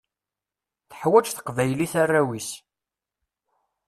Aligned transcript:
Teḥwaǧ 0.89 1.25
teqbaylit 1.31 1.93
arraw-is. 2.01 2.49